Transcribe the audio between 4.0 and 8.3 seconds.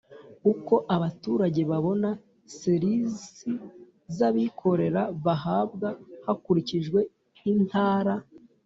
z abikorera bahabwa hakurikijwe intara